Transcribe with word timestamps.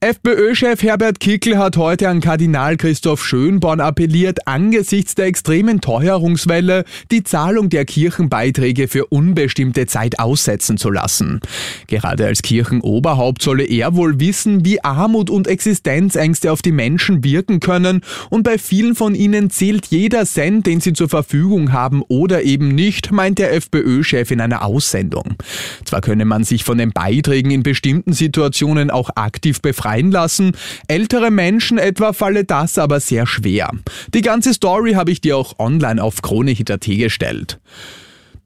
FPÖ-Chef 0.00 0.82
Herbert 0.82 1.20
Kickl 1.20 1.56
hat 1.56 1.78
heute 1.78 2.10
an 2.10 2.20
Kardinal 2.20 2.76
Christoph 2.76 3.24
Schönborn 3.24 3.80
appelliert, 3.80 4.46
angesichts 4.46 5.14
der 5.14 5.24
extremen 5.24 5.80
Teuerungswelle 5.80 6.84
die 7.10 7.24
Zahlung 7.24 7.70
der 7.70 7.86
Kirchenbeiträge 7.86 8.88
für 8.88 9.06
unbestimmte 9.06 9.86
Zeit 9.86 10.18
aussetzen 10.18 10.76
zu 10.76 10.90
lassen. 10.90 11.40
Gerade 11.86 12.26
als 12.26 12.42
Kirchenoberhaupt 12.42 13.40
solle 13.40 13.64
er 13.64 13.94
wohl 13.96 14.20
wissen, 14.20 14.66
wie 14.66 14.84
Armut 14.84 15.30
und 15.30 15.48
Existenzängste 15.48 16.52
auf 16.52 16.60
die 16.60 16.72
Menschen 16.72 17.24
wirken 17.24 17.60
können 17.60 18.02
und 18.28 18.42
bei 18.42 18.58
vielen 18.58 18.96
von 18.96 19.14
ihnen 19.14 19.48
zählt 19.48 19.86
jeder 19.86 20.26
Cent, 20.26 20.66
den 20.66 20.82
sie 20.82 20.92
zur 20.92 21.08
Verfügung 21.08 21.72
haben 21.72 22.02
oder 22.08 22.42
eben 22.42 22.68
nicht, 22.68 23.12
meint 23.12 23.38
der 23.38 23.54
FPÖ-Chef 23.54 24.30
in 24.30 24.42
einer 24.42 24.62
Aussendung. 24.62 25.36
Zwar 25.86 26.02
könne 26.02 26.26
man 26.26 26.44
sich 26.44 26.64
von 26.64 26.76
den 26.76 26.92
Beiträgen 26.92 27.50
in 27.50 27.62
bestimmten 27.62 28.12
Situationen 28.12 28.90
auch 28.90 29.08
aktiv 29.14 29.62
befreien, 29.62 29.85
befreien 29.86 30.10
lassen. 30.10 30.52
Ältere 30.88 31.30
Menschen 31.30 31.78
etwa 31.78 32.12
falle 32.12 32.44
das 32.44 32.78
aber 32.78 33.00
sehr 33.00 33.26
schwer. 33.26 33.70
Die 34.12 34.22
ganze 34.22 34.52
Story 34.52 34.92
habe 34.92 35.12
ich 35.12 35.20
dir 35.20 35.36
auch 35.36 35.58
online 35.58 36.02
auf 36.02 36.22
KroneHit.at 36.22 36.84
gestellt. 36.86 37.58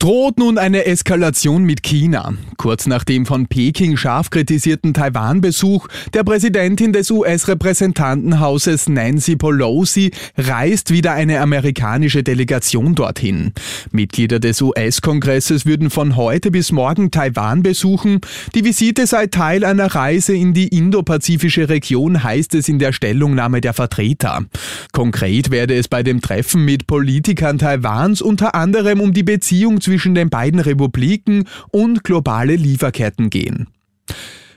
Droht 0.00 0.38
nun 0.38 0.56
eine 0.56 0.86
Eskalation 0.86 1.64
mit 1.64 1.82
China. 1.82 2.32
Kurz 2.56 2.86
nach 2.86 3.04
dem 3.04 3.26
von 3.26 3.48
Peking 3.48 3.98
scharf 3.98 4.30
kritisierten 4.30 4.94
Taiwan-Besuch 4.94 5.88
der 6.14 6.24
Präsidentin 6.24 6.94
des 6.94 7.10
US-Repräsentantenhauses 7.10 8.88
Nancy 8.88 9.36
Pelosi 9.36 10.10
reist 10.38 10.90
wieder 10.90 11.12
eine 11.12 11.40
amerikanische 11.40 12.22
Delegation 12.22 12.94
dorthin. 12.94 13.52
Mitglieder 13.92 14.40
des 14.40 14.62
US-Kongresses 14.62 15.66
würden 15.66 15.90
von 15.90 16.16
heute 16.16 16.50
bis 16.50 16.72
morgen 16.72 17.10
Taiwan 17.10 17.62
besuchen. 17.62 18.22
Die 18.54 18.64
Visite 18.64 19.06
sei 19.06 19.26
Teil 19.26 19.66
einer 19.66 19.94
Reise 19.94 20.34
in 20.34 20.54
die 20.54 20.68
indopazifische 20.68 21.68
Region, 21.68 22.24
heißt 22.24 22.54
es 22.54 22.70
in 22.70 22.78
der 22.78 22.94
Stellungnahme 22.94 23.60
der 23.60 23.74
Vertreter. 23.74 24.46
Konkret 24.92 25.50
werde 25.50 25.74
es 25.74 25.88
bei 25.88 26.02
dem 26.02 26.22
Treffen 26.22 26.64
mit 26.64 26.86
Politikern 26.86 27.58
Taiwans 27.58 28.22
unter 28.22 28.54
anderem 28.54 29.02
um 29.02 29.12
die 29.12 29.24
Beziehung 29.24 29.82
zwischen 29.82 29.89
den 30.14 30.30
beiden 30.30 30.60
Republiken 30.60 31.48
und 31.70 32.04
globale 32.04 32.56
Lieferketten 32.56 33.30
gehen. 33.30 33.68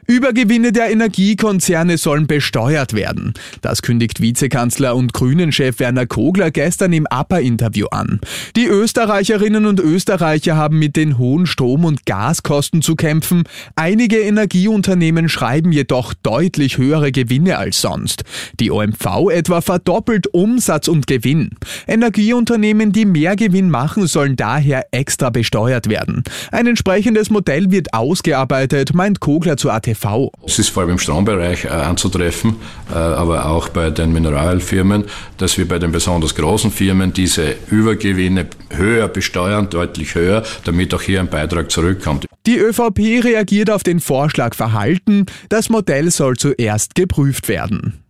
Übergewinne 0.08 0.72
der 0.74 0.92
Energiekonzerne 0.92 1.98
sollen 1.98 2.28
besteuert 2.28 2.94
werden. 2.94 3.34
Das 3.62 3.82
kündigt 3.82 4.22
Vizekanzler 4.22 4.96
und 4.96 5.14
Grünen-Chef 5.14 5.80
Werner 5.80 6.06
Kogler 6.06 6.52
gestern 6.52 6.92
im 6.92 7.08
APA-Interview 7.08 7.88
an. 7.92 8.20
Die 8.56 8.66
Österreicherinnen 8.66 9.66
und 9.66 9.80
Österreicher 9.80 10.58
haben 10.58 10.78
mit 10.78 10.98
den 10.98 11.18
hohen 11.18 11.46
Strom- 11.46 11.86
und 11.86 12.06
Gaskosten 12.06 12.82
zu 12.82 12.96
kämpfen. 12.96 13.44
Einige 13.76 14.20
Energieunternehmen 14.20 15.30
schreiben 15.30 15.72
jedoch 15.72 16.14
deutlich 16.14 16.78
höhere 16.78 17.12
Gewinne 17.12 17.58
als 17.58 17.80
sonst. 17.80 18.24
Die 18.60 18.72
OMV 18.72 19.30
etwa 19.32 19.62
verdoppelt 19.62 20.28
Umsatz 20.28 20.90
und 20.90 21.08
Gewinn. 21.08 21.52
Energieunternehmen, 21.88 22.92
die 22.92 23.06
mehr 23.06 23.36
Gewinn 23.36 23.70
machen, 23.70 24.08
sollen 24.08 24.36
daher 24.36 24.88
extra 24.92 25.30
besteuert 25.30 25.88
werden. 25.88 26.24
Ein 26.52 26.68
entsprechendes 26.68 27.30
Modell 27.30 27.72
wird 27.72 27.94
ausgearbeitet, 27.94 28.94
meint 28.94 29.22
Kogler 29.22 29.56
zu 29.56 29.72
AT 29.72 29.93
TV. 29.94 30.32
Es 30.46 30.60
ist 30.60 30.70
vor 30.70 30.84
allem 30.84 30.94
im 30.94 31.00
Strombereich 31.00 31.66
äh, 31.66 31.70
anzutreffen, 31.70 32.56
äh, 32.92 32.96
aber 32.96 33.46
auch 33.46 33.70
bei 33.70 33.90
den 33.92 34.12
Mineralfirmen, 34.12 35.06
dass 35.38 35.58
wir 35.58 35.68
bei 35.68 35.80
den 35.80 35.92
besonders 35.92 36.36
großen 36.36 36.72
Firmen 36.72 37.14
diese 37.14 37.56
Übergewinne 37.70 38.48
höher 38.70 39.08
besteuern, 39.08 39.70
deutlich 39.70 40.16
höher, 40.16 40.44
damit 40.66 40.94
auch 40.94 41.02
hier 41.02 41.20
ein 41.20 41.30
Beitrag 41.30 41.72
zurückkommt. 41.72 42.26
Die 42.46 42.58
ÖVP 42.58 43.24
reagiert 43.24 43.70
auf 43.70 43.84
den 43.84 44.00
Vorschlag 44.00 44.56
verhalten, 44.56 45.26
das 45.50 45.70
Modell 45.70 46.12
soll 46.12 46.36
zuerst 46.36 46.96
geprüft 46.96 47.48
werden. 47.48 48.04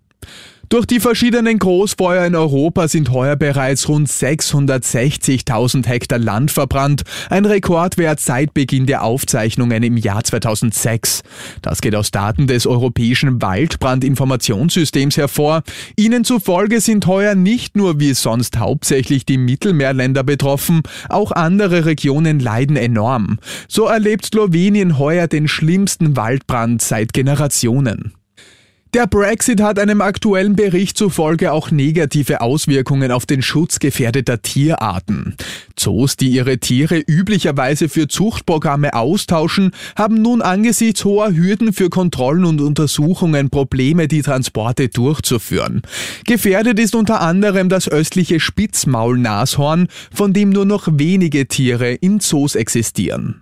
Durch 0.74 0.88
die 0.88 1.00
verschiedenen 1.00 1.60
Großfeuer 1.60 2.26
in 2.26 2.36
Europa 2.36 2.88
sind 2.88 3.12
heuer 3.12 3.36
bereits 3.36 3.88
rund 3.88 4.10
660.000 4.10 5.86
Hektar 5.86 6.18
Land 6.18 6.50
verbrannt, 6.50 7.04
ein 7.30 7.46
Rekordwert 7.46 8.20
seit 8.20 8.56
Beginn 8.56 8.88
der 8.88 9.04
Aufzeichnungen 9.04 9.84
im 9.84 9.98
Jahr 9.98 10.24
2006. 10.24 11.22
Das 11.62 11.80
geht 11.80 11.94
aus 11.94 12.10
Daten 12.10 12.48
des 12.48 12.66
Europäischen 12.66 13.40
Waldbrandinformationssystems 13.40 15.16
hervor. 15.16 15.62
Ihnen 15.96 16.24
zufolge 16.24 16.82
sind 16.82 17.06
heuer 17.06 17.36
nicht 17.36 17.78
nur 17.78 18.00
wie 18.00 18.16
sonst 18.16 18.58
hauptsächlich 18.58 19.28
die 19.28 19.38
Mittelmeerländer 19.38 20.24
betroffen, 20.24 20.82
auch 21.08 21.32
andere 21.32 21.86
Regionen 21.86 22.40
leiden 22.40 22.78
enorm. 22.78 23.38
So 23.68 23.86
erlebt 23.86 24.26
Slowenien 24.26 24.98
heuer 24.98 25.28
den 25.28 25.48
schlimmsten 25.48 26.18
Waldbrand 26.18 26.82
seit 26.82 27.14
Generationen. 27.14 28.14
Der 28.94 29.08
Brexit 29.08 29.60
hat 29.60 29.80
einem 29.80 30.02
aktuellen 30.02 30.56
Bericht 30.56 31.00
zufolge 31.00 31.52
auch 31.52 31.72
negative 31.72 32.42
Auswirkungen 32.42 33.12
auf 33.12 33.26
den 33.26 33.42
Schutz 33.42 33.80
gefährdeter 33.80 34.44
Tierarten. 34.44 35.36
Zoos, 35.76 36.16
die 36.16 36.30
ihre 36.30 36.60
Tiere 36.60 37.00
üblicherweise 37.00 37.90
für 37.90 38.08
Zuchtprogramme 38.08 38.94
austauschen, 38.94 39.72
haben 39.96 40.22
nun 40.22 40.44
angesichts 40.44 41.06
hoher 41.06 41.34
Hürden 41.34 41.74
für 41.74 41.90
Kontrollen 41.90 42.46
und 42.46 42.62
Untersuchungen 42.62 43.50
Probleme, 43.50 44.08
die 44.08 44.22
Transporte 44.22 44.90
durchzuführen. 44.90 45.82
Gefährdet 46.28 46.80
ist 46.80 46.94
unter 46.94 47.20
anderem 47.22 47.70
das 47.70 47.90
östliche 47.90 48.40
Spitzmaulnashorn, 48.40 49.88
von 50.14 50.34
dem 50.34 50.52
nur 50.52 50.66
noch 50.66 50.88
wenige 50.92 51.48
Tiere 51.48 51.94
in 51.94 52.20
Zoos 52.20 52.54
existieren. 52.54 53.42